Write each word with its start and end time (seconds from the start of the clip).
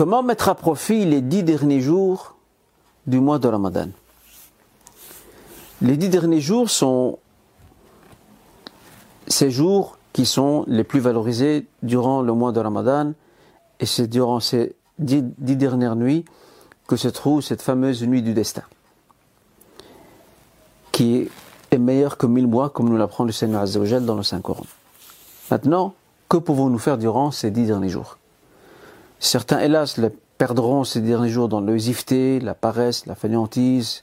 Comment 0.00 0.22
mettre 0.22 0.48
à 0.48 0.54
profit 0.54 1.04
les 1.04 1.20
dix 1.20 1.42
derniers 1.42 1.82
jours 1.82 2.34
du 3.06 3.20
mois 3.20 3.38
de 3.38 3.48
Ramadan? 3.48 3.88
Les 5.82 5.98
dix 5.98 6.08
derniers 6.08 6.40
jours 6.40 6.70
sont 6.70 7.18
ces 9.26 9.50
jours 9.50 9.98
qui 10.14 10.24
sont 10.24 10.64
les 10.68 10.84
plus 10.84 11.00
valorisés 11.00 11.66
durant 11.82 12.22
le 12.22 12.32
mois 12.32 12.50
de 12.50 12.60
Ramadan 12.60 13.12
et 13.78 13.84
c'est 13.84 14.06
durant 14.06 14.40
ces 14.40 14.74
dix, 14.98 15.22
dernières 15.36 15.96
nuits 15.96 16.24
que 16.86 16.96
se 16.96 17.08
trouve 17.08 17.42
cette 17.42 17.60
fameuse 17.60 18.02
nuit 18.02 18.22
du 18.22 18.32
destin 18.32 18.64
qui 20.92 21.28
est 21.70 21.78
meilleure 21.78 22.16
que 22.16 22.24
mille 22.24 22.46
mois 22.46 22.70
comme 22.70 22.88
nous 22.88 22.96
l'apprend 22.96 23.24
le 23.24 23.32
Seigneur 23.32 23.60
Azzawajal 23.60 24.06
dans 24.06 24.16
le 24.16 24.22
Saint-Coran. 24.22 24.64
Maintenant, 25.50 25.92
que 26.30 26.38
pouvons-nous 26.38 26.78
faire 26.78 26.96
durant 26.96 27.30
ces 27.30 27.50
dix 27.50 27.66
derniers 27.66 27.90
jours? 27.90 28.16
Certains, 29.20 29.60
hélas, 29.60 30.00
perdront 30.38 30.84
ces 30.84 31.02
derniers 31.02 31.28
jours 31.28 31.48
dans 31.48 31.60
le 31.60 31.76
la 32.42 32.54
paresse, 32.54 33.04
la 33.04 33.14
fainéantise, 33.14 34.02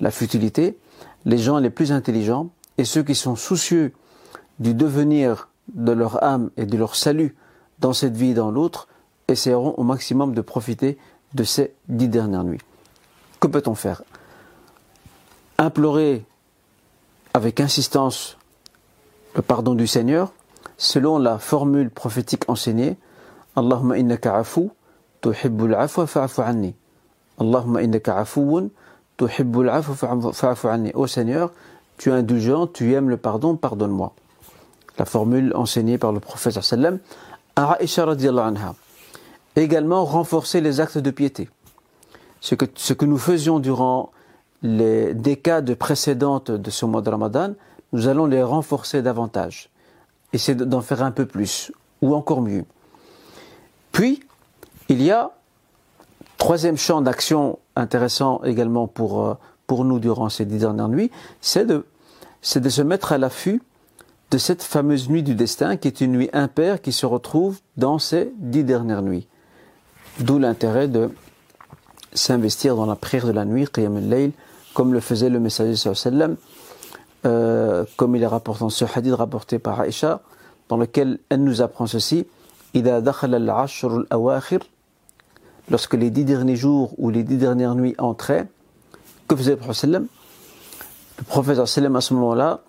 la 0.00 0.10
futilité. 0.10 0.78
Les 1.26 1.36
gens 1.36 1.58
les 1.58 1.68
plus 1.70 1.92
intelligents 1.92 2.48
et 2.78 2.84
ceux 2.84 3.02
qui 3.02 3.14
sont 3.14 3.36
soucieux 3.36 3.92
du 4.58 4.72
devenir 4.72 5.50
de 5.74 5.92
leur 5.92 6.24
âme 6.24 6.50
et 6.56 6.64
de 6.64 6.76
leur 6.78 6.96
salut 6.96 7.36
dans 7.80 7.92
cette 7.92 8.16
vie 8.16 8.30
et 8.30 8.34
dans 8.34 8.50
l'autre 8.50 8.88
essaieront 9.28 9.74
au 9.76 9.82
maximum 9.82 10.34
de 10.34 10.40
profiter 10.40 10.98
de 11.34 11.44
ces 11.44 11.74
dix 11.88 12.08
dernières 12.08 12.44
nuits. 12.44 12.60
Que 13.40 13.46
peut-on 13.46 13.74
faire? 13.74 14.02
Implorer 15.58 16.24
avec 17.34 17.60
insistance 17.60 18.38
le 19.34 19.42
pardon 19.42 19.74
du 19.74 19.86
Seigneur, 19.86 20.32
selon 20.78 21.18
la 21.18 21.38
formule 21.38 21.90
prophétique 21.90 22.48
enseignée, 22.48 22.96
Allahumma 23.56 23.98
innaka 23.98 24.36
afu, 24.36 24.70
tuhibbul 25.20 25.74
afwa 25.74 26.06
fa'afu 26.06 26.42
anni. 26.42 26.74
Allahumma 27.38 27.82
innaka 27.82 28.18
afuun, 28.18 28.70
tuhibbul 29.16 29.68
afwa 29.68 30.32
fa'afu 30.32 30.68
anni. 30.68 30.92
Ô 30.94 31.06
Seigneur, 31.06 31.50
tu 31.96 32.10
es 32.10 32.12
indulgent, 32.12 32.66
tu 32.66 32.92
aimes 32.94 33.10
le 33.10 33.16
pardon, 33.16 33.56
pardonne-moi. 33.56 34.12
La 34.98 35.04
formule 35.04 35.52
enseignée 35.54 35.98
par 35.98 36.12
le 36.12 36.20
prophète 36.20 36.60
sallam 36.60 36.98
à 37.56 37.76
Aisha 37.80 38.04
anha. 38.04 38.74
Également 39.56 40.04
renforcer 40.04 40.60
les 40.60 40.80
actes 40.80 40.98
de 40.98 41.10
piété. 41.10 41.48
Ce 42.40 42.54
que, 42.54 42.66
ce 42.74 42.92
que 42.92 43.04
nous 43.04 43.18
faisions 43.18 43.60
durant 43.60 44.10
les 44.62 45.14
décades 45.14 45.74
précédentes 45.74 46.50
de 46.50 46.70
ce 46.70 46.86
mois 46.86 47.02
de 47.02 47.10
Ramadan, 47.10 47.54
nous 47.92 48.08
allons 48.08 48.26
les 48.26 48.42
renforcer 48.42 49.02
davantage 49.02 49.70
essayer 50.34 50.56
d'en 50.56 50.80
faire 50.80 51.02
un 51.02 51.12
peu 51.12 51.26
plus, 51.26 51.72
ou 52.02 52.14
encore 52.14 52.42
mieux. 52.42 52.64
Puis, 53.94 54.20
il 54.88 55.00
y 55.00 55.12
a 55.12 55.30
troisième 56.36 56.76
champ 56.76 57.00
d'action 57.00 57.60
intéressant 57.76 58.42
également 58.42 58.88
pour, 58.88 59.24
euh, 59.24 59.34
pour 59.68 59.84
nous 59.84 60.00
durant 60.00 60.28
ces 60.28 60.44
dix 60.44 60.58
dernières 60.58 60.88
nuits, 60.88 61.12
c'est 61.40 61.64
de, 61.64 61.86
c'est 62.42 62.60
de 62.60 62.68
se 62.68 62.82
mettre 62.82 63.12
à 63.12 63.18
l'affût 63.18 63.62
de 64.32 64.36
cette 64.36 64.64
fameuse 64.64 65.08
nuit 65.08 65.22
du 65.22 65.36
destin 65.36 65.76
qui 65.76 65.86
est 65.86 66.00
une 66.00 66.10
nuit 66.10 66.28
impaire 66.32 66.82
qui 66.82 66.90
se 66.90 67.06
retrouve 67.06 67.60
dans 67.76 68.00
ces 68.00 68.32
dix 68.36 68.64
dernières 68.64 69.02
nuits. 69.02 69.28
D'où 70.18 70.40
l'intérêt 70.40 70.88
de 70.88 71.10
s'investir 72.14 72.74
dans 72.74 72.86
la 72.86 72.96
prière 72.96 73.26
de 73.26 73.32
la 73.32 73.44
nuit, 73.44 73.68
Qiyam 73.72 73.96
al-Layl, 73.96 74.32
comme 74.74 74.92
le 74.92 74.98
faisait 74.98 75.30
le 75.30 75.38
messager 75.38 75.76
sallallahu 75.76 76.36
euh, 77.26 77.84
comme 77.96 78.16
il 78.16 78.22
est 78.24 78.26
rapporté 78.26 78.60
dans 78.60 78.70
ce 78.70 78.84
hadith 78.92 79.14
rapporté 79.14 79.60
par 79.60 79.78
Aïcha, 79.78 80.20
dans 80.68 80.76
lequel 80.76 81.20
elle 81.28 81.44
nous 81.44 81.62
apprend 81.62 81.86
ceci 81.86 82.26
lorsque 85.70 85.94
les 85.94 86.10
dix 86.10 86.24
derniers 86.24 86.56
jours 86.56 86.94
ou 86.98 87.10
les 87.10 87.22
dix 87.22 87.36
dernières 87.36 87.74
nuits 87.74 87.94
entraient, 87.98 88.46
que 89.28 89.36
faisait 89.36 89.52
le 89.52 89.56
prophète 89.56 89.90
Le 89.90 91.24
prophète 91.24 91.58
à 91.58 91.66
ce 91.66 92.14
moment-là, 92.14 92.60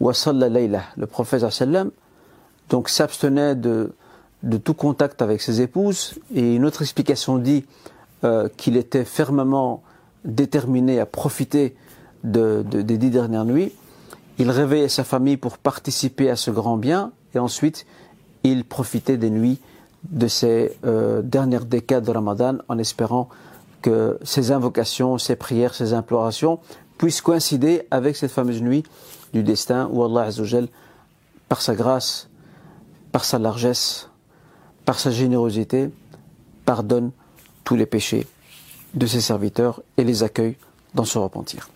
le 0.00 1.06
prophète 1.06 1.44
donc 2.68 2.88
s'abstenait 2.88 3.54
de, 3.54 3.92
tout 4.62 4.74
contact 4.74 5.22
avec 5.22 5.40
ses 5.40 5.60
épouses 5.62 6.18
et 6.34 6.54
une 6.54 6.64
autre 6.64 6.82
explication 6.82 7.38
dit 7.38 7.64
euh, 8.24 8.48
qu'il 8.56 8.76
était 8.76 9.04
fermement 9.04 9.82
déterminé 10.24 11.00
à 11.00 11.06
profiter 11.06 11.76
de, 12.24 12.62
des 12.62 12.98
dix 12.98 13.10
dernières 13.10 13.44
nuits. 13.44 13.72
Il 14.38 14.50
réveillait 14.50 14.88
sa 14.88 15.04
famille 15.04 15.36
pour 15.36 15.58
participer 15.58 16.30
à 16.30 16.36
ce 16.36 16.50
grand 16.50 16.76
bien 16.76 17.12
et 17.34 17.38
ensuite 17.38 17.86
il 18.44 18.64
profitait 18.64 19.16
des 19.16 19.30
nuits 19.30 19.58
de 20.04 20.28
ces 20.28 20.76
euh, 20.84 21.22
dernières 21.22 21.64
décades 21.64 22.04
de 22.04 22.10
Ramadan 22.12 22.58
en 22.68 22.78
espérant 22.78 23.28
que 23.82 24.18
ses 24.22 24.52
invocations, 24.52 25.18
ses 25.18 25.36
prières, 25.36 25.74
ses 25.74 25.92
implorations 25.92 26.60
puissent 26.98 27.20
coïncider 27.20 27.82
avec 27.90 28.16
cette 28.16 28.30
fameuse 28.30 28.62
nuit 28.62 28.84
du 29.32 29.42
destin 29.42 29.88
où 29.90 30.04
Allah 30.04 30.22
Azzawajal, 30.22 30.68
par 31.48 31.60
sa 31.60 31.74
grâce, 31.74 32.28
par 33.12 33.24
sa 33.24 33.38
largesse, 33.38 34.08
par 34.84 34.98
sa 34.98 35.10
générosité, 35.10 35.90
pardonne 36.64 37.10
tous 37.64 37.76
les 37.76 37.86
péchés 37.86 38.26
de 38.94 39.06
ses 39.06 39.20
serviteurs 39.20 39.82
et 39.96 40.04
les 40.04 40.22
accueille 40.22 40.56
dans 40.94 41.04
son 41.04 41.22
repentir. 41.22 41.68